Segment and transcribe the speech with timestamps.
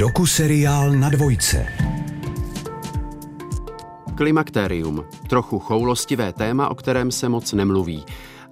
[0.00, 1.66] Doku-seriál na dvojce.
[4.14, 5.04] Klimakterium.
[5.28, 8.04] Trochu choulostivé téma, o kterém se moc nemluví.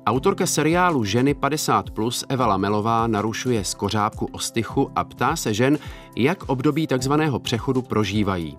[0.06, 5.78] Autorka seriálu Ženy 50 plus Eva Lamelová narušuje skořápku ostychu a ptá se žen,
[6.16, 8.58] jak období takzvaného přechodu prožívají.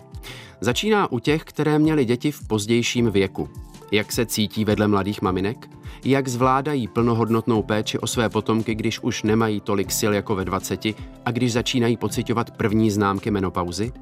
[0.60, 3.48] Začíná u těch, které měly děti v pozdějším věku.
[3.92, 5.79] Jak se cítí vedle mladých maminek?
[6.04, 10.84] Jak zvládají plnohodnotnou péči o své potomky, když už nemají tolik sil jako ve 20
[11.24, 13.92] a když začínají pocitovat první známky menopauzy?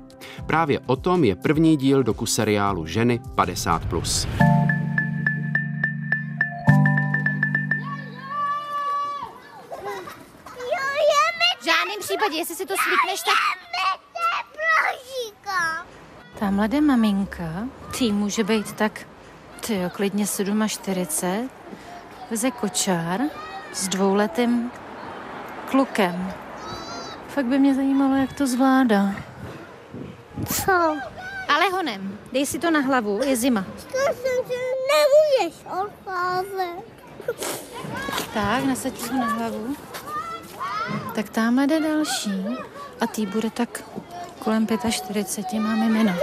[0.47, 3.89] Právě o tom je první díl doku seriálu Ženy 50+.
[3.89, 4.29] Plus.
[11.61, 13.35] V žádném případě, jestli si to slíkneš, tak...
[16.39, 17.69] Ta mladá maminka,
[17.99, 19.07] tý může být tak,
[19.67, 20.27] ty jo, klidně
[20.67, 21.51] 47,
[22.31, 23.21] veze kočár
[23.73, 24.71] s dvouletým
[25.71, 26.33] klukem.
[27.29, 29.15] Fakt by mě zajímalo, jak to zvládá.
[30.47, 30.73] Co?
[31.49, 33.65] Ale honem, dej si to na hlavu, je zima.
[33.93, 34.55] To jsem si
[34.91, 36.85] nebudeš odcházet.
[38.35, 39.77] Tak, nasaď si na hlavu.
[41.15, 42.45] Tak tamhle jde další
[43.01, 43.85] a tý bude tak
[44.39, 46.15] kolem 45, máme mino.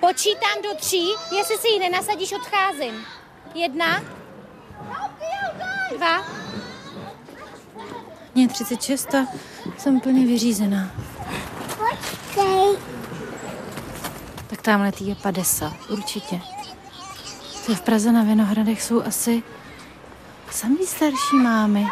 [0.00, 3.06] Počítám do tří, jestli si ji nenasadíš, odcházím.
[3.54, 4.15] Jedna.
[5.96, 6.24] Dva.
[8.34, 9.26] Mně 36 a
[9.78, 10.90] jsem plně vyřízená.
[11.68, 12.78] Počkej.
[14.46, 16.40] Tak tamhle tý je 50, určitě.
[17.66, 19.42] Ty v Praze na Vinohradech jsou asi
[20.50, 21.86] samý starší mámy.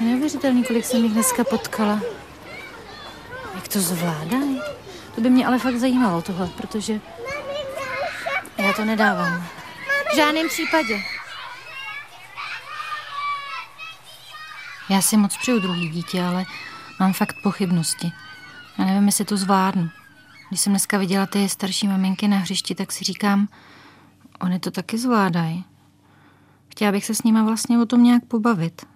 [0.00, 2.00] Je neuvěřitelný, kolik jsem jich dneska potkala.
[3.54, 4.60] Jak to zvládají?
[5.14, 7.00] To by mě ale fakt zajímalo tohle, protože
[8.58, 9.46] já to nedávám.
[10.12, 11.19] V žádném případě.
[14.90, 16.44] Já si moc přeju druhý dítě, ale
[17.00, 18.12] mám fakt pochybnosti.
[18.78, 19.88] Já nevím, jestli to zvládnu.
[20.48, 23.48] Když jsem dneska viděla ty starší maminky na hřišti, tak si říkám,
[24.40, 25.64] oni to taky zvládají.
[26.68, 28.86] Chtěla bych se s nima vlastně o tom nějak pobavit.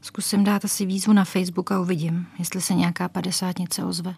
[0.00, 4.14] Zkusím dát asi výzvu na Facebook a uvidím, jestli se nějaká padesátnice ozve.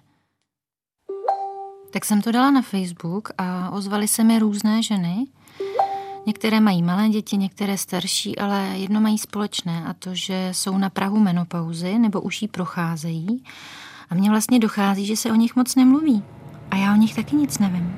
[1.92, 5.26] Tak jsem to dala na Facebook a ozvaly se mi různé ženy.
[6.26, 10.90] Některé mají malé děti, některé starší, ale jedno mají společné a to, že jsou na
[10.90, 13.44] Prahu menopauzy nebo už jí procházejí.
[14.10, 16.22] A mně vlastně dochází, že se o nich moc nemluví.
[16.70, 17.94] A já o nich taky nic nevím.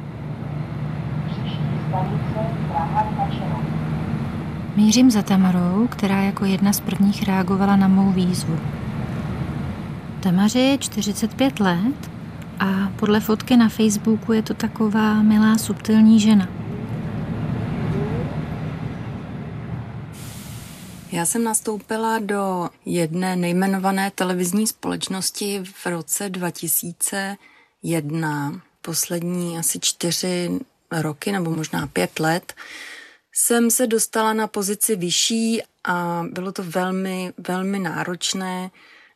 [4.77, 8.59] Mířím za Tamarou, která jako jedna z prvních reagovala na mou výzvu.
[10.21, 12.11] Tamaře je 45 let
[12.61, 12.67] a
[12.97, 16.56] podle fotky na Facebooku je to taková milá subtilní žena.
[21.17, 28.61] Já jsem nastoupila do jedné nejmenované televizní společnosti v roce 2001.
[28.83, 30.51] Poslední asi čtyři
[30.93, 32.55] roky nebo možná pět let
[33.35, 38.71] jsem se dostala na pozici vyšší a bylo to velmi, velmi náročné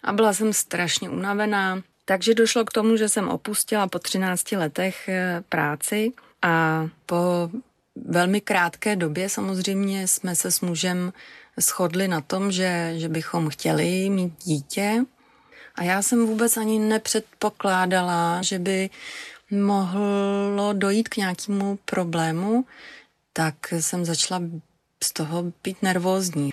[0.05, 1.83] a byla jsem strašně unavená.
[2.05, 6.13] Takže došlo k tomu, že jsem opustila po 13 letech eh, práci
[6.43, 7.51] a po
[7.97, 11.13] velmi krátké době samozřejmě jsme se s mužem
[11.61, 15.05] shodli na tom, že, že bychom chtěli mít dítě.
[15.75, 18.91] A já jsem vůbec ani nepředpokládala, že by
[19.51, 22.67] mohlo dojít k nějakému problému,
[23.33, 24.43] tak jsem začala
[25.05, 26.51] z toho být nervózní.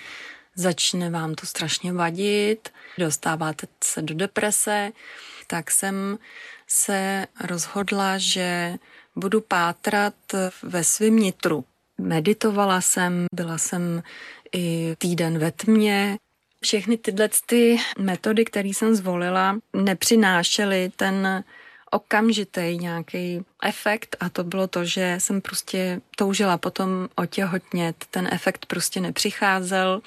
[0.54, 4.92] Začne vám to strašně vadit, dostáváte se do deprese,
[5.46, 6.18] tak jsem
[6.66, 8.74] se rozhodla, že
[9.16, 10.14] budu pátrat
[10.62, 11.64] ve svém nitru.
[12.00, 14.02] Meditovala jsem, byla jsem
[14.52, 16.18] i týden ve tmě.
[16.62, 21.44] Všechny tyhle ty metody, které jsem zvolila, nepřinášely ten
[21.90, 27.96] okamžitý nějaký efekt a to bylo to, že jsem prostě toužila potom otěhotnět.
[28.10, 30.00] Ten efekt prostě nepřicházel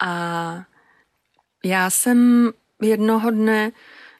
[0.00, 0.64] a
[1.64, 2.50] já jsem
[2.82, 3.72] jednoho dne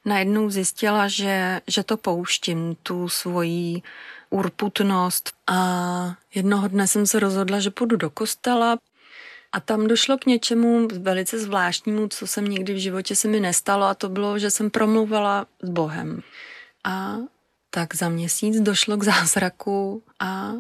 [0.04, 3.82] najednou zjistila, že, že to pouštím, tu svoji
[4.30, 8.78] urputnost a jednoho dne jsem se rozhodla, že půjdu do kostela
[9.52, 13.86] a tam došlo k něčemu velice zvláštnímu, co jsem nikdy v životě se mi nestalo
[13.86, 16.22] a to bylo, že jsem promluvala s Bohem.
[16.84, 17.16] A
[17.70, 20.52] tak za měsíc došlo k zázraku a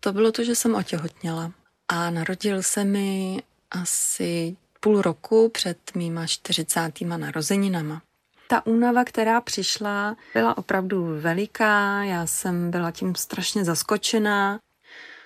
[0.00, 1.52] to bylo to, že jsem otěhotněla.
[1.88, 6.92] A narodil se mi asi půl roku před mýma 40.
[7.16, 8.02] narozeninama.
[8.48, 14.60] Ta únava, která přišla, byla opravdu veliká, já jsem byla tím strašně zaskočená.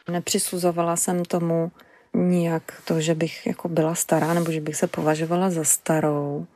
[0.08, 1.72] Nepřisuzovala jsem tomu
[2.14, 6.46] nijak to, že bych jako byla stará nebo že bych se považovala za starou.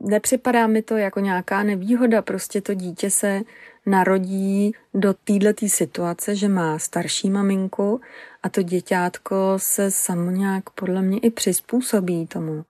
[0.00, 3.40] nepřipadá mi to jako nějaká nevýhoda, prostě to dítě se
[3.86, 8.00] narodí do této situace, že má starší maminku
[8.42, 12.64] a to děťátko se samo nějak podle mě i přizpůsobí tomu.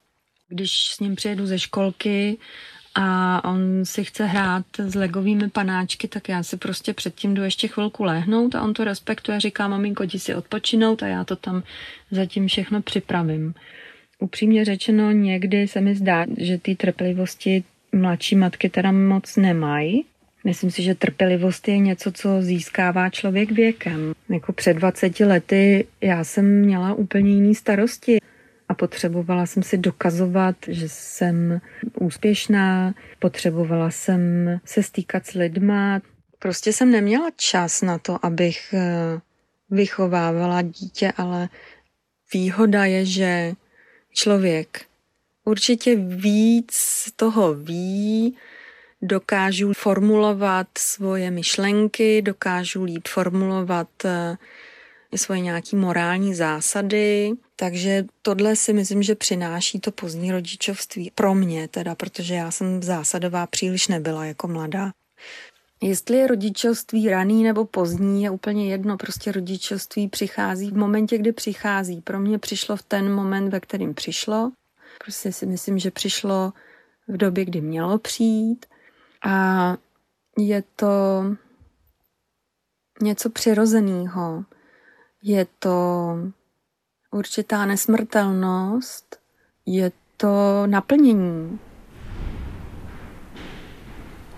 [0.48, 2.38] Když s ním přijedu ze školky
[2.94, 7.68] a on si chce hrát s legovými panáčky, tak já si prostě předtím jdu ještě
[7.68, 11.62] chvilku lehnout a on to respektuje říká, maminko, jdi si odpočinout a já to tam
[12.10, 13.54] zatím všechno připravím.
[14.18, 20.04] Upřímně řečeno, někdy se mi zdá, že ty trpělivosti mladší matky teda moc nemají.
[20.44, 24.12] Myslím si, že trpělivost je něco, co získává člověk věkem.
[24.28, 28.18] Jako před 20 lety já jsem měla úplně jiný starosti
[28.68, 31.60] a potřebovala jsem si dokazovat, že jsem
[32.00, 34.20] úspěšná, potřebovala jsem
[34.64, 36.00] se stýkat s lidma.
[36.38, 39.20] Prostě jsem neměla čas na to, abych eh,
[39.70, 41.48] vychovávala dítě, ale
[42.32, 43.52] výhoda je, že
[44.14, 44.80] člověk
[45.44, 46.76] určitě víc
[47.16, 48.36] toho ví,
[49.02, 54.36] dokážu formulovat svoje myšlenky, dokážu líp formulovat eh,
[55.16, 61.68] svoje nějaké morální zásady, takže tohle si myslím, že přináší to pozdní rodičovství pro mě
[61.68, 64.90] teda, protože já jsem zásadová příliš nebyla jako mladá.
[65.82, 68.96] Jestli je rodičovství raný nebo pozdní, je úplně jedno.
[68.96, 72.00] Prostě rodičovství přichází v momentě, kdy přichází.
[72.00, 74.52] Pro mě přišlo v ten moment, ve kterým přišlo.
[75.04, 76.52] Prostě si myslím, že přišlo
[77.08, 78.66] v době, kdy mělo přijít.
[79.26, 79.76] A
[80.38, 81.24] je to
[83.02, 84.44] něco přirozeného.
[85.22, 86.14] Je to
[87.10, 89.16] určitá nesmrtelnost,
[89.66, 91.58] je to naplnění.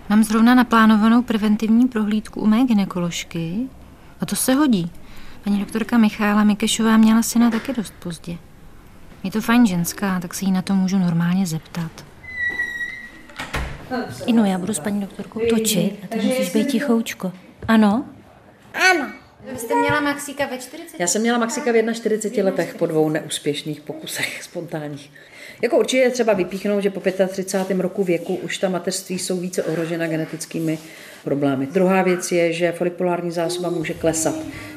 [0.09, 3.69] Mám zrovna naplánovanou preventivní prohlídku u mé ginekoložky
[4.19, 4.91] a to se hodí.
[5.43, 8.37] Paní doktorka Michála Mikešová měla syna taky dost pozdě.
[9.23, 12.05] Je to fajn ženská, tak se jí na to můžu normálně zeptat.
[14.25, 17.33] Ino, já budu s paní doktorkou točit a ty musíš být tichoučko.
[17.67, 18.05] Ano?
[18.91, 19.20] Ano.
[19.45, 20.99] Vy jste měla Maxíka ve 40?
[20.99, 25.11] Já jsem měla Maxika v 41 letech po dvou neúspěšných pokusech spontánních.
[25.61, 27.79] Jako určitě je třeba vypíchnout, že po 35.
[27.79, 30.79] roku věku už ta mateřství jsou více ohrožena genetickými
[31.23, 31.67] problémy.
[31.67, 34.35] Druhá věc je, že folikulární zásoba může klesat.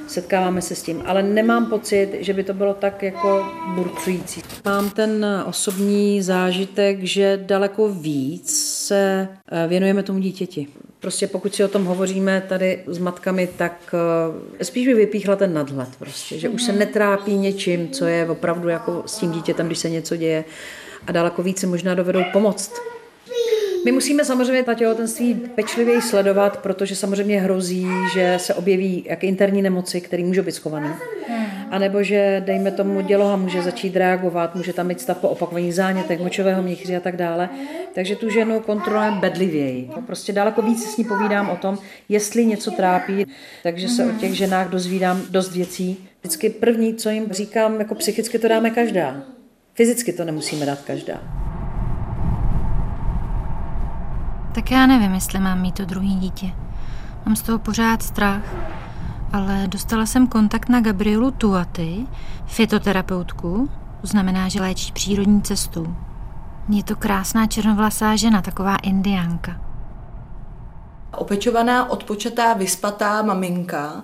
[0.08, 3.44] Setkáváme se s tím, ale nemám pocit, že by to bylo tak jako
[3.74, 4.42] burcující.
[4.64, 10.66] Mám ten osobní zážitek, že daleko víc se eh, věnujeme tomu dítěti.
[11.00, 13.94] Prostě pokud si o tom hovoříme tady s matkami, tak
[14.58, 18.68] eh, spíš by vypíchla ten nadhled prostě, že už se netrápí něčím, co je opravdu
[18.68, 20.44] jako s tím dítětem, když se něco děje
[21.06, 22.93] a daleko více možná dovedou pomoct.
[23.84, 29.62] My musíme samozřejmě ta těhotenství pečlivěji sledovat, protože samozřejmě hrozí, že se objeví jak interní
[29.62, 30.96] nemoci, které můžou být schované,
[31.70, 35.74] a nebo že, dejme tomu, děloha může začít reagovat, může tam být stav po opakovaných
[35.74, 37.48] zánětech, močového měchýře a tak dále.
[37.94, 39.90] Takže tu ženu kontrolujeme bedlivěji.
[40.06, 41.78] Prostě daleko víc s ní povídám o tom,
[42.08, 43.26] jestli něco trápí,
[43.62, 46.08] takže se o těch ženách dozvídám dost věcí.
[46.20, 49.22] Vždycky první, co jim říkám, jako psychicky to dáme každá.
[49.74, 51.43] Fyzicky to nemusíme dát každá.
[54.54, 56.52] Tak já nevím, jestli mám mít to druhý dítě.
[57.26, 58.42] Mám z toho pořád strach.
[59.32, 62.06] Ale dostala jsem kontakt na Gabrielu Tuaty,
[62.46, 63.70] fitoterapeutku,
[64.00, 65.96] to znamená, že léčí přírodní cestou.
[66.68, 69.60] Je to krásná černovlasá žena, taková indiánka.
[71.16, 74.02] Opečovaná, odpočatá, vyspatá maminka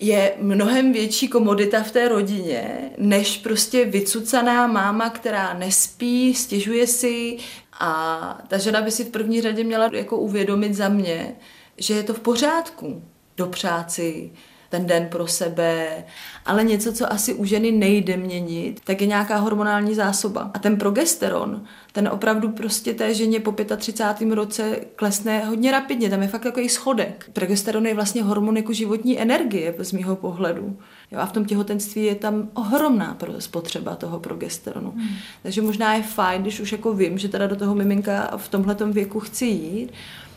[0.00, 7.36] je mnohem větší komodita v té rodině, než prostě vycucaná máma, která nespí, stěžuje si
[7.80, 11.36] a ta žena by si v první řadě měla jako uvědomit za mě,
[11.76, 13.02] že je to v pořádku
[13.36, 14.32] dopřát si
[14.68, 16.04] ten den pro sebe,
[16.46, 20.50] ale něco, co asi u ženy nejde měnit, tak je nějaká hormonální zásoba.
[20.54, 24.32] A ten progesteron, ten opravdu prostě té ženě po 35.
[24.32, 27.30] roce klesne hodně rapidně, tam je fakt takový schodek.
[27.32, 30.78] Progesteron je vlastně hormon jako životní energie z mýho pohledu.
[31.10, 34.90] Jo, a v tom těhotenství je tam ohromná spotřeba toho progesteronu.
[34.90, 35.08] Hmm.
[35.42, 38.92] Takže možná je fajn, když už jako vím, že teda do toho miminka v tomhletom
[38.92, 39.92] věku chci jít,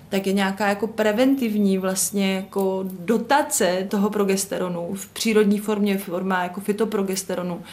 [0.09, 6.61] tak je nějaká jako preventivní vlastně jako dotace toho progesteronu v přírodní formě, forma jako
[6.61, 7.63] fitoprogesteronu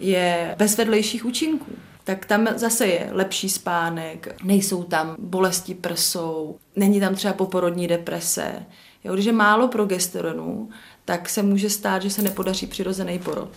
[0.00, 1.72] je bez vedlejších účinků.
[2.04, 8.66] Tak tam zase je lepší spánek, nejsou tam bolesti prsou, není tam třeba poporodní deprese.
[9.04, 10.70] Jo, když je málo progesteronu,
[11.04, 13.50] tak se může stát, že se nepodaří přirozený porod.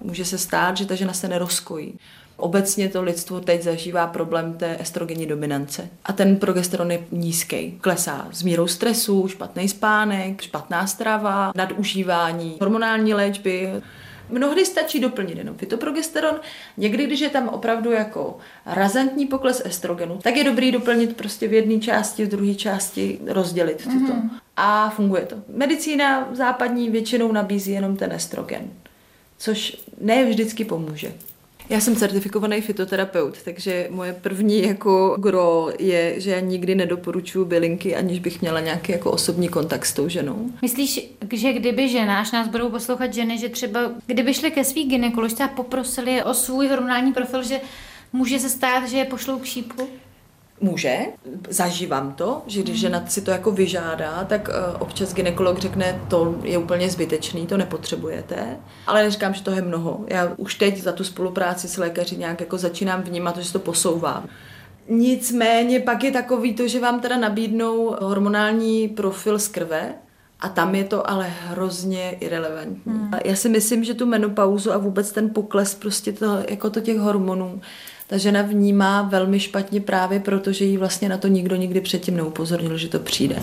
[0.00, 1.98] Může se stát, že ta žena se nerozkojí.
[2.40, 5.88] Obecně to lidstvo teď zažívá problém té estrogenní dominance.
[6.04, 7.78] A ten progesteron je nízký.
[7.80, 13.72] Klesá s mírou stresu, špatný spánek, špatná strava, nadužívání, hormonální léčby.
[14.28, 16.40] Mnohdy stačí doplnit jenom fitoprogesteron,
[16.76, 21.52] někdy, když je tam opravdu jako razantní pokles estrogenu, tak je dobrý doplnit prostě v
[21.52, 23.90] jedné části, v druhé části rozdělit tyto.
[23.90, 24.30] Mm-hmm.
[24.56, 25.36] A funguje to.
[25.48, 28.70] Medicína západní většinou nabízí jenom ten estrogen,
[29.38, 31.12] což ne vždycky pomůže.
[31.70, 37.96] Já jsem certifikovaný fitoterapeut, takže moje první jako gro je, že já nikdy nedoporučuji bylinky,
[37.96, 40.50] aniž bych měla nějaký jako osobní kontakt s tou ženou.
[40.62, 44.84] Myslíš, že kdyby žena, až nás budou poslouchat ženy, že třeba kdyby šli ke svý
[44.84, 47.60] ginekoložce a poprosili o svůj hormonální profil, že
[48.12, 49.88] může se stát, že je pošlou k šípu?
[50.60, 50.98] Může,
[51.48, 56.34] zažívám to, že když žena si to jako vyžádá, tak uh, občas ginekolog řekne, to
[56.42, 58.56] je úplně zbytečný, to nepotřebujete.
[58.86, 60.04] Ale neříkám, že to je mnoho.
[60.08, 63.58] Já už teď za tu spolupráci s lékaři nějak jako začínám vnímat, že se to
[63.58, 64.24] posouvá.
[64.88, 69.94] Nicméně pak je takový to, že vám teda nabídnou hormonální profil z krve,
[70.40, 72.92] a tam je to ale hrozně irrelevantní.
[72.92, 73.10] Hmm.
[73.24, 76.98] Já si myslím, že tu menopauzu a vůbec ten pokles prostě to, jako to těch
[76.98, 77.60] hormonů
[78.10, 82.16] ta žena vnímá velmi špatně právě proto, že jí vlastně na to nikdo nikdy předtím
[82.16, 83.42] neupozornil, že to přijde.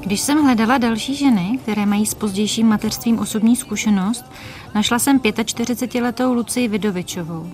[0.00, 4.24] Když jsem hledala další ženy, které mají s pozdějším mateřstvím osobní zkušenost,
[4.74, 7.50] našla jsem 45-letou Lucii Vidovičovou,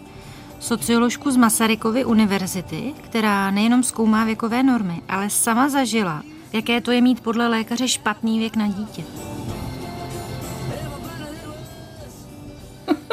[0.60, 7.00] socioložku z Masarykovy univerzity, která nejenom zkoumá věkové normy, ale sama zažila– Jaké to je
[7.00, 9.04] mít podle lékaře špatný věk na dítě?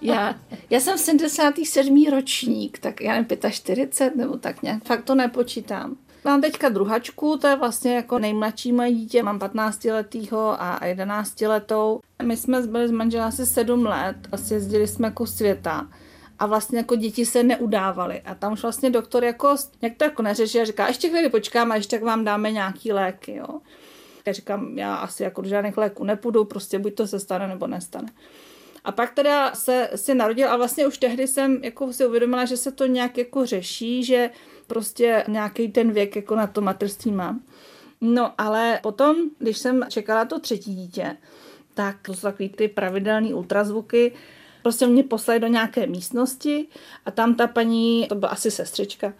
[0.00, 0.34] já,
[0.70, 2.04] já jsem 77.
[2.10, 5.96] ročník, tak já nevím, 45 nebo tak nějak, fakt to nepočítám.
[6.24, 11.40] Mám teďka druhačku, to je vlastně jako nejmladší moje dítě, mám 15 letýho a 11
[11.40, 12.00] letou.
[12.22, 15.88] My jsme byli s manželem asi 7 let a jezdili jsme kus světa
[16.42, 18.20] a vlastně jako děti se neudávaly.
[18.20, 21.72] A tam už vlastně doktor jako, jak to jako neřeší a říká, ještě chvíli počkám
[21.72, 23.60] a ještě tak vám dáme nějaký léky, jo.
[24.26, 27.66] Já říkám, já asi jako do žádných léků nepůjdu, prostě buď to se stane nebo
[27.66, 28.08] nestane.
[28.84, 32.56] A pak teda se si narodil a vlastně už tehdy jsem jako si uvědomila, že
[32.56, 34.30] se to nějak jako řeší, že
[34.66, 37.40] prostě nějaký ten věk jako na to materství mám.
[38.00, 41.16] No ale potom, když jsem čekala to třetí dítě,
[41.74, 44.12] tak to jsou takový ty pravidelné ultrazvuky,
[44.62, 46.66] Prostě mě poslali do nějaké místnosti
[47.06, 49.12] a tam ta paní, to byla asi sestřička,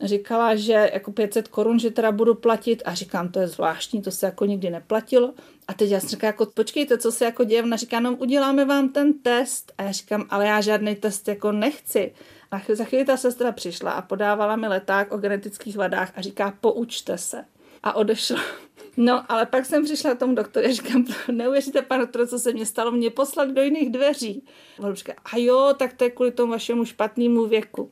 [0.00, 4.10] říkala, že jako 500 korun, že teda budu platit a říkám, to je zvláštní, to
[4.10, 5.34] se jako nikdy neplatilo.
[5.68, 7.62] A teď já jsem říkala, jako počkejte, co se jako děje?
[7.62, 9.72] Ona říká, no uděláme vám ten test.
[9.78, 12.12] A já říkám, ale já žádný test jako nechci.
[12.50, 16.54] A za chvíli ta sestra přišla a podávala mi leták o genetických vadách a říká,
[16.60, 17.44] poučte se.
[17.82, 18.40] A odešla.
[18.96, 22.66] No, ale pak jsem přišla tomu doktoru a říkám, neuvěříte, pane doktore, co se mě
[22.66, 24.44] stalo, mě poslat do jiných dveří.
[24.78, 27.90] A on říká, a jo, tak to je kvůli tomu vašemu špatnému věku.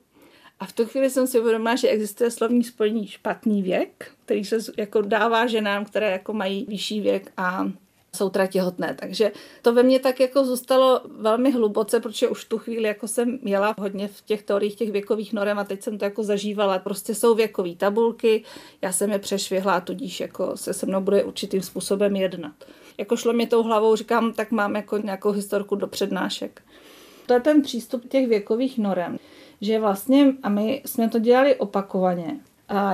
[0.61, 4.59] A v tu chvíli jsem si uvědomila, že existuje slovní spojení špatný věk, který se
[4.77, 7.71] jako dává ženám, které jako mají vyšší věk a
[8.17, 8.97] jsou teda těhotné.
[9.01, 13.39] Takže to ve mně tak jako zůstalo velmi hluboce, protože už tu chvíli jako jsem
[13.43, 16.79] jela hodně v těch teoriích těch věkových norem a teď jsem to jako zažívala.
[16.79, 18.45] Prostě jsou věkové tabulky,
[18.83, 22.55] já jsem je přešvihla a tudíž jako se se mnou bude určitým způsobem jednat.
[22.99, 26.63] Jako šlo mi tou hlavou, říkám, tak mám jako nějakou historku do přednášek.
[27.27, 29.19] To je ten přístup těch věkových norem,
[29.61, 32.41] že vlastně, a my jsme to dělali opakovaně,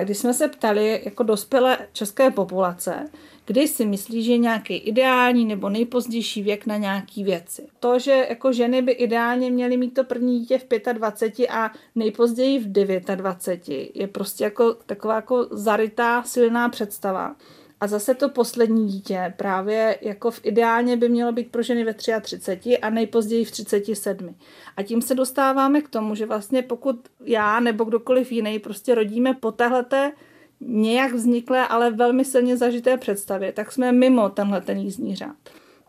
[0.02, 3.09] když jsme se ptali jako dospělé české populace,
[3.47, 7.66] kdy si myslí, že je nějaký ideální nebo nejpozdější věk na nějaký věci.
[7.80, 12.59] To, že jako ženy by ideálně měly mít to první dítě v 25 a nejpozději
[12.59, 12.66] v
[13.14, 17.37] 29, je prostě jako taková jako zarytá silná představa.
[17.80, 21.95] A zase to poslední dítě právě jako v ideálně by mělo být pro ženy ve
[21.95, 24.37] 33 a nejpozději v 37.
[24.76, 29.35] A tím se dostáváme k tomu, že vlastně pokud já nebo kdokoliv jiný prostě rodíme
[29.35, 30.12] po téhleté
[30.61, 35.37] nějak vzniklé, ale velmi silně zažité představě, tak jsme mimo tenhle ten jízdní řád.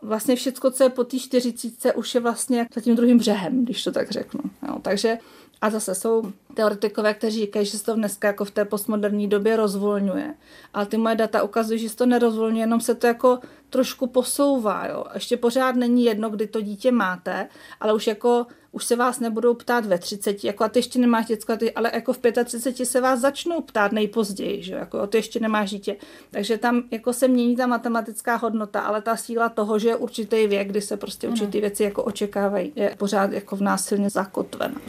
[0.02, 3.84] Vlastně všechno, co je po té čtyřicítce, už je vlastně za tím druhým břehem, když
[3.84, 4.40] to tak řeknu.
[4.68, 5.18] Jo, takže
[5.60, 9.56] a zase jsou teoretikové, kteří říkají, že se to dneska jako v té postmoderní době
[9.56, 10.34] rozvolňuje.
[10.74, 13.38] Ale ty moje data ukazují, že se to nerozvolňuje, jenom se to jako
[13.70, 14.86] trošku posouvá.
[14.86, 15.04] Jo.
[15.14, 17.48] Ještě pořád není jedno, kdy to dítě máte,
[17.80, 21.26] ale už jako už se vás nebudou ptát ve 30, jako a ty ještě nemáš
[21.26, 25.18] děcko, ty, ale jako v 35 se vás začnou ptát nejpozději, že jako a ty
[25.18, 25.96] ještě nemáš dítě.
[26.30, 30.46] Takže tam jako se mění ta matematická hodnota, ale ta síla toho, že je určitý
[30.46, 34.80] věk, kdy se prostě určité věci jako očekávají, je pořád jako v nás silně zakotvena.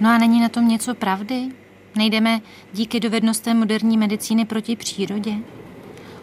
[0.00, 1.48] No a není na tom něco pravdy?
[1.96, 2.40] Nejdeme
[2.72, 5.34] díky dovednostem moderní medicíny proti přírodě?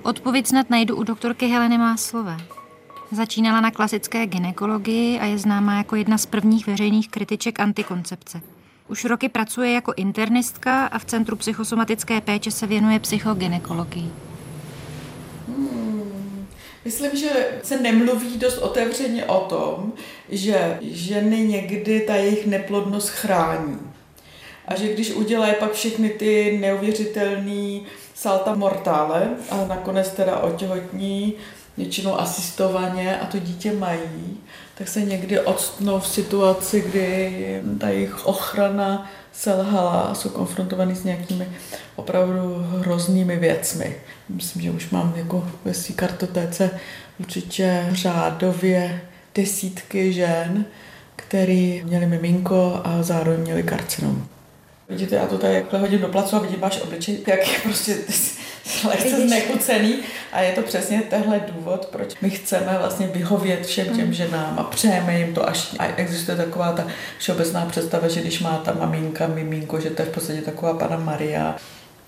[0.03, 2.37] Odpověď snad najdu u doktorky Heleny Máslové.
[3.11, 8.41] Začínala na klasické ginekologii a je známá jako jedna z prvních veřejných kritiček antikoncepce.
[8.87, 14.11] Už roky pracuje jako internistka a v Centru psychosomatické péče se věnuje psychogynekologii.
[16.85, 17.29] Myslím, že
[17.63, 19.93] se nemluví dost otevřeně o tom,
[20.29, 23.79] že ženy někdy ta jejich neplodnost chrání.
[24.67, 27.79] A že když udělají pak všechny ty neuvěřitelné
[28.13, 31.33] salta mortále a nakonec teda otěhotní,
[31.77, 34.37] většinou asistovaně a to dítě mají,
[34.77, 41.03] tak se někdy odstnou v situaci, kdy ta jejich ochrana selhala a jsou konfrontovaný s
[41.03, 41.47] nějakými
[41.95, 43.95] opravdu hroznými věcmi.
[44.29, 46.69] Myslím, že už mám jako ve své kartotéce
[47.19, 49.01] určitě řádově
[49.35, 50.65] desítky žen,
[51.15, 54.27] který měli miminko a zároveň měli karcinom.
[54.89, 57.97] Vidíte, já to tady jakhle hodím do placu a vidím váš obličej, jak je prostě
[58.87, 59.99] lehce znechucený.
[60.31, 64.13] A je to přesně tenhle důvod, proč my chceme vlastně vyhovět všem těm mm.
[64.13, 66.87] ženám a přejeme jim to až a existuje taková ta
[67.17, 70.97] všeobecná představa, že když má ta maminka, miminko, že to je v podstatě taková pana
[70.97, 71.55] Maria.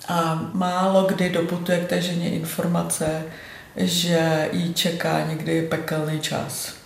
[0.08, 3.24] A málo kdy doputuje k té ženě informace,
[3.76, 6.85] že jí čeká někdy pekelný čas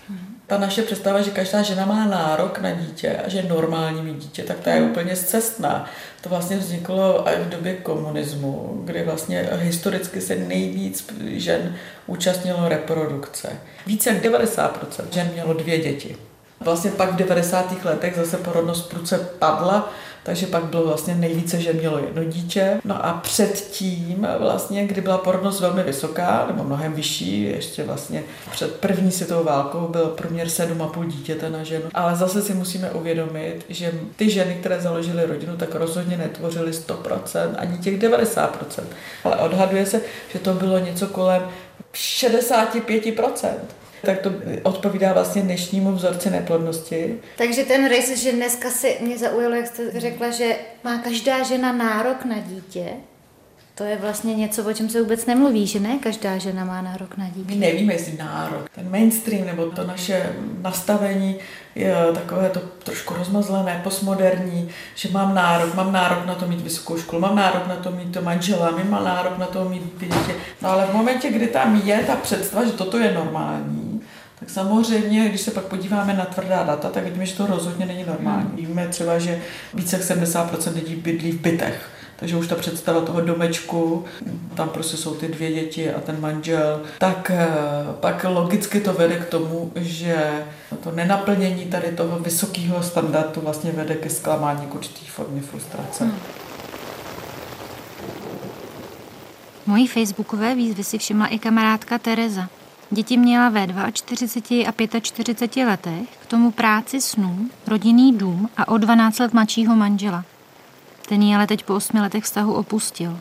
[0.50, 4.44] ta naše představa, že každá žena má nárok na dítě a že normální mít dítě,
[4.44, 5.86] tak ta je úplně zcestná.
[6.22, 11.76] To vlastně vzniklo i v době komunismu, kdy vlastně historicky se nejvíc žen
[12.08, 13.50] účastnilo reprodukce.
[13.88, 14.70] Více jak 90%
[15.12, 16.18] žen mělo dvě děti.
[16.60, 17.86] Vlastně pak v 90.
[17.86, 19.94] letech zase porodnost pruce padla,
[20.30, 22.82] takže pak bylo vlastně nejvíce, že mělo jedno dítě.
[22.86, 28.76] No a předtím vlastně, kdy byla porodnost velmi vysoká, nebo mnohem vyšší, ještě vlastně před
[28.76, 31.86] první světovou válkou byl průměr 7,5 dítěte na ženu.
[31.94, 37.50] Ale zase si musíme uvědomit, že ty ženy, které založily rodinu, tak rozhodně netvořily 100%,
[37.58, 38.50] ani těch 90%.
[39.24, 40.02] Ale odhaduje se,
[40.34, 41.42] že to bylo něco kolem
[41.94, 43.50] 65%
[44.06, 44.32] tak to
[44.64, 47.20] odpovídá vlastně dnešnímu vzorci neplodnosti.
[47.38, 51.72] Takže ten rys, že dneska si mě zaujalo, jak jste řekla, že má každá žena
[51.72, 52.86] nárok na dítě,
[53.76, 57.18] to je vlastně něco, o čem se vůbec nemluví, že ne každá žena má nárok
[57.18, 57.54] na dítě.
[57.54, 58.70] My nevíme, jestli nárok.
[58.76, 61.36] Ten mainstream nebo to naše nastavení
[61.76, 66.98] je takové to trošku rozmazlené, postmoderní, že mám nárok, mám nárok na to mít vysokou
[66.98, 70.36] školu, mám nárok na to mít to manžela, mám nárok na to mít dítě.
[70.62, 73.89] No ale v momentě, kdy tam je ta představa, že toto je normální,
[74.40, 78.04] tak samozřejmě, když se pak podíváme na tvrdá data, tak vidíme, že to rozhodně není
[78.04, 78.50] normální.
[78.54, 79.42] Víme třeba, že
[79.74, 84.06] více jak 70% lidí bydlí v bytech takže už ta představa toho domečku,
[84.56, 87.48] tam prostě jsou ty dvě děti a ten manžel, tak eh,
[88.00, 90.46] pak logicky to vede k tomu, že
[90.84, 96.04] to nenaplnění tady toho vysokého standardu vlastně vede ke zklamání k určitý formě frustrace.
[96.04, 96.16] Hmm.
[99.66, 102.50] Mojí facebookové výzvy si všimla i kamarádka Tereza.
[102.92, 108.78] Děti měla ve 42 a 45 letech, k tomu práci snů, rodinný dům a o
[108.78, 110.26] 12 let mladšího manžela.
[111.10, 113.20] Ten ji ale teď po osmi letech vztahu opustil.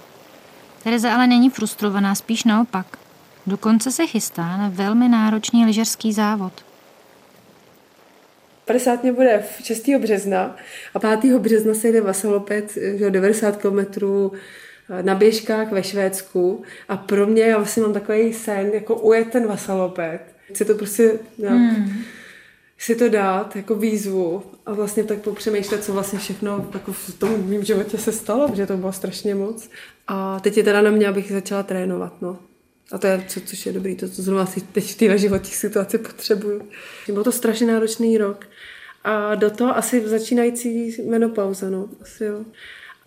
[0.83, 2.87] Tereza ale není frustrovaná, spíš naopak.
[3.47, 6.53] Dokonce se chystá na velmi náročný lyžařský závod.
[8.65, 9.89] 50 bude v 6.
[9.99, 10.57] března
[10.95, 11.39] a 5.
[11.39, 12.79] března se jde Vasalopet,
[13.11, 14.39] 90 km eh,
[15.03, 19.47] na běžkách ve Švédsku a pro mě, já vlastně mám takový sen, jako ujet ten
[19.47, 20.21] Vasalopet.
[20.53, 22.05] Chci to prostě nějak hmm
[22.79, 27.49] si to dát jako výzvu a vlastně tak popřemýšlet, co vlastně všechno jako v tom
[27.49, 29.71] mém životě se stalo, protože to bylo strašně moc.
[30.07, 32.39] A teď je teda na mě, abych začala trénovat, no.
[32.93, 35.51] A to je, co, což je dobrý, to, co zrovna si teď v téhle životní
[35.51, 36.69] situaci potřebuju.
[37.13, 38.47] Byl to strašně náročný rok.
[39.05, 41.89] A do toho asi začínající menopauza, no.
[42.01, 42.45] Asi jo.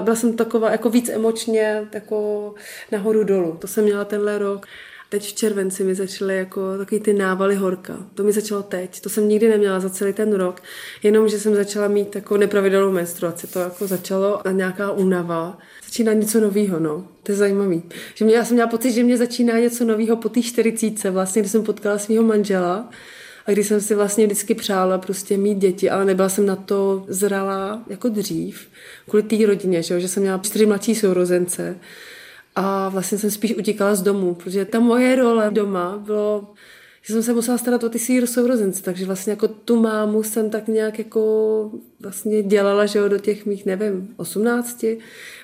[0.02, 2.54] Byla jsem taková jako víc emočně jako
[2.92, 3.58] nahoru dolů.
[3.60, 4.68] To jsem měla tenhle rok.
[5.10, 7.98] Teď v červenci mi začaly jako takový ty návaly horka.
[8.16, 9.02] To mi začalo teď.
[9.02, 10.62] To jsem nikdy neměla za celý ten rok.
[11.04, 13.48] Jenom, že jsem začala mít takovou nepravidelnou menstruaci.
[13.48, 15.58] To jako začalo a nějaká únava.
[15.86, 17.08] Začíná něco nového, no.
[17.24, 17.84] To je zajímavý.
[18.16, 21.42] Že mě, já jsem měla pocit, že mě začíná něco nového po té čtyřicíce, vlastně,
[21.42, 22.90] když jsem potkala svého manžela.
[23.46, 27.06] A když jsem si vlastně vždycky přála prostě mít děti, ale nebyla jsem na to
[27.08, 28.68] zralá jako dřív,
[29.10, 31.76] kvůli té rodině, že, že jsem měla čtyři mladší sourozence
[32.56, 36.54] a vlastně jsem spíš utíkala z domu, protože ta moje role doma bylo,
[37.02, 40.50] že jsem se musela starat o ty svý sourozence, takže vlastně jako tu mámu jsem
[40.50, 44.98] tak nějak jako vlastně dělala, že jo, do těch mých, nevím, osmnácti.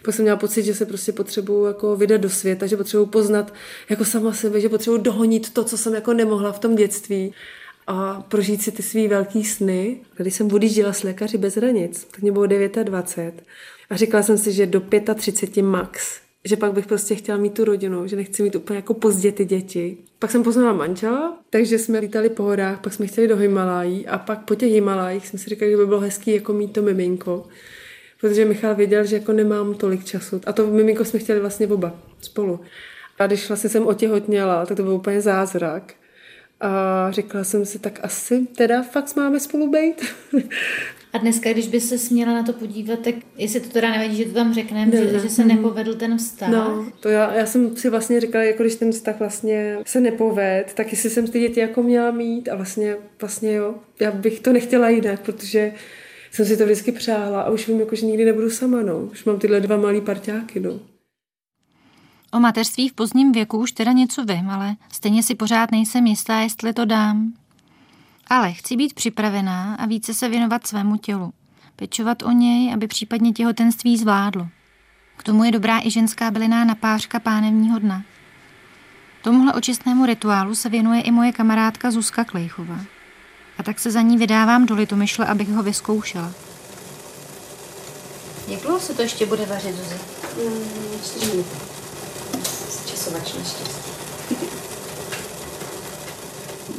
[0.04, 3.54] Pak jsem měla pocit, že se prostě potřebuju jako vydat do světa, že potřebuju poznat
[3.90, 7.34] jako sama sebe, že potřebuju dohonit to, co jsem jako nemohla v tom dětství
[7.88, 9.98] a prožít si ty svý velký sny.
[10.18, 13.44] Když jsem odjížděla s lékaři bez hranic, tak mě bylo 29
[13.90, 14.82] a říkala jsem si, že do
[15.16, 18.94] 35 max že pak bych prostě chtěla mít tu rodinu, že nechci mít úplně jako
[18.94, 19.98] pozdě ty děti.
[20.20, 24.18] Pak jsem poznala manžela, takže jsme lítali po horách, pak jsme chtěli do Himalají a
[24.18, 27.48] pak po těch Himalájích jsme si říkali, že by bylo hezký jako mít to miminko.
[28.22, 30.42] protože Michal věděl, že jako nemám tolik času.
[30.46, 32.60] A to miminko jsme chtěli vlastně oba spolu.
[33.20, 35.94] A když vlastně jsem otěhotněla, tak to byl úplně zázrak.
[36.60, 40.06] A řekla jsem si, tak asi teda fakt máme spolu být.
[41.14, 44.26] A dneska, když by se směla na to podívat, tak jestli to teda nevadí, že
[44.26, 45.20] to tam řekneme, ne, že, ne.
[45.20, 46.50] že se nepovedl ten vztah.
[46.50, 50.74] No, to já, já jsem si vlastně říkala, jako když ten vztah vlastně se nepoved,
[50.74, 54.54] tak jestli jsem ty děti jako měla mít a vlastně, vlastně jo, já bych to
[54.54, 55.74] nechtěla jinak, protože
[56.32, 59.00] jsem si to vždycky přála a už vím, jako, že nikdy nebudu sama, no.
[59.00, 60.80] Už mám tyhle dva malý parťáky, no.
[62.32, 66.40] O mateřství v pozdním věku už teda něco vím, ale stejně si pořád nejsem jistá,
[66.40, 67.34] jestli to dám.
[68.28, 71.34] Ale chci být připravená a více se věnovat svému tělu.
[71.76, 74.48] Pečovat o něj, aby případně těhotenství zvládlo.
[75.18, 78.04] K tomu je dobrá i ženská byliná napářka pánevního dna.
[79.24, 82.80] Tomuhle očistnému rituálu se věnuje i moje kamarádka Zuzka Klejchová.
[83.58, 86.32] A tak se za ní vydávám do Litomyšle, abych ho vyzkoušela.
[88.48, 89.96] Jak dlouho se to ještě bude vařit, Zuzi?
[90.38, 91.77] Mm, čtyři minuty.
[93.08, 93.88] Časovač naštěstí.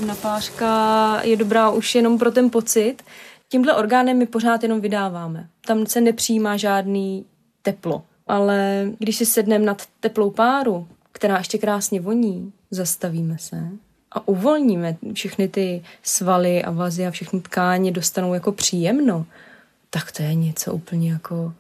[0.07, 3.03] napářka je dobrá už jenom pro ten pocit.
[3.49, 5.49] Tímhle orgánem my pořád jenom vydáváme.
[5.67, 7.25] Tam se nepřijímá žádný
[7.63, 8.03] teplo.
[8.27, 13.69] Ale když si sedneme nad teplou páru, která ještě krásně voní, zastavíme se
[14.13, 19.27] a uvolníme všechny ty svaly a vazy a všechny tkáně dostanou jako příjemno,
[19.91, 21.53] tak to je něco úplně jako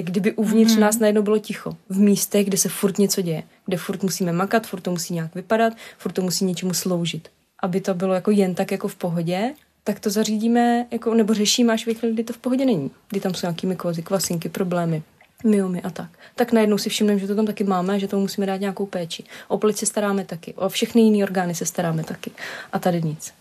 [0.00, 0.80] jak kdyby uvnitř mm.
[0.80, 1.76] nás najednou bylo ticho.
[1.88, 3.42] V místech, kde se furt něco děje.
[3.66, 7.28] Kde furt musíme makat, furt to musí nějak vypadat, furt to musí něčemu sloužit.
[7.62, 11.72] Aby to bylo jako jen tak jako v pohodě, tak to zařídíme, jako, nebo řešíme
[11.72, 12.90] až ve chvíli, kdy to v pohodě není.
[13.08, 15.02] Kdy tam jsou nějaký mykozy, kvasinky, problémy,
[15.44, 16.10] myomy a tak.
[16.34, 19.24] Tak najednou si všimneme, že to tam taky máme, že to musíme dát nějakou péči.
[19.48, 22.30] O plic se staráme taky, o všechny jiné orgány se staráme taky.
[22.72, 23.32] A tady nic.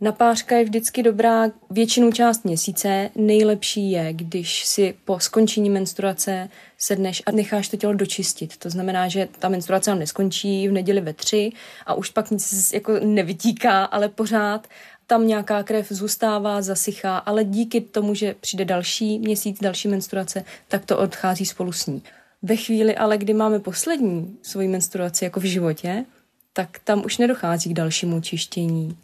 [0.00, 3.10] Napářka je vždycky dobrá většinou část měsíce.
[3.14, 8.56] Nejlepší je, když si po skončení menstruace sedneš a necháš to tělo dočistit.
[8.56, 11.52] To znamená, že ta menstruace nám neskončí v neděli ve tři
[11.86, 14.68] a už pak nic jako nevytíká, ale pořád
[15.06, 20.84] tam nějaká krev zůstává, zasychá, ale díky tomu, že přijde další měsíc, další menstruace, tak
[20.84, 22.02] to odchází spolu s ní.
[22.42, 26.04] Ve chvíli ale, kdy máme poslední svoji menstruaci jako v životě,
[26.52, 28.96] tak tam už nedochází k dalšímu čištění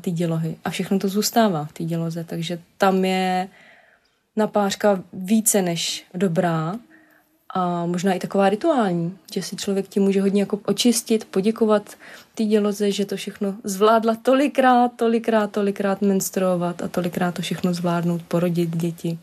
[0.00, 0.56] ty dělohy.
[0.64, 3.48] A všechno to zůstává v té děloze, takže tam je
[4.36, 6.74] napářka více než dobrá
[7.54, 11.94] a možná i taková rituální, že si člověk tím může hodně jako očistit, poděkovat
[12.34, 18.22] té děloze, že to všechno zvládla tolikrát, tolikrát, tolikrát menstruovat a tolikrát to všechno zvládnout,
[18.22, 19.18] porodit děti.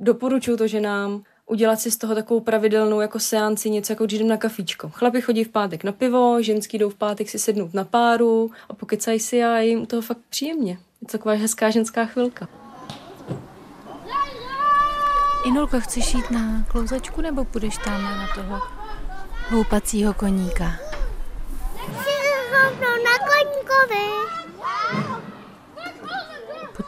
[0.00, 4.28] Doporučuji to ženám, udělat si z toho takovou pravidelnou jako seanci, něco jako když jdem
[4.28, 4.88] na kafičko.
[4.88, 8.74] Chlapi chodí v pátek na pivo, ženský jdou v pátek si sednout na páru a
[8.74, 10.72] pokecají si a jim toho fakt příjemně.
[10.72, 12.48] Je to taková hezká ženská chvilka.
[15.44, 18.60] Inulko, chceš jít na klouzačku nebo půjdeš tam na toho
[19.50, 20.64] houpacího koníka?
[23.04, 24.43] na koníkovi.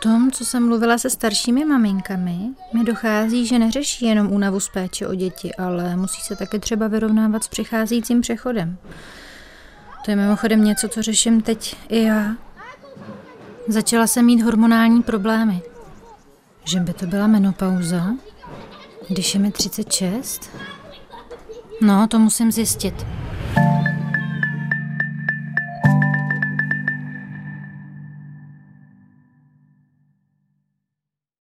[0.03, 2.39] Tom, co jsem mluvila se staršími maminkami,
[2.73, 6.89] mi dochází, že neřeší jenom únavu z péče o děti, ale musí se také třeba
[6.89, 8.79] vyrovnávat s přicházejícím přechodem.
[10.05, 12.37] To je mimochodem něco, co řeším teď i já.
[13.69, 15.63] Začala jsem mít hormonální problémy.
[16.65, 18.07] Že by to byla menopauza,
[19.09, 20.51] když je mi 36?
[21.81, 23.07] No, to musím zjistit.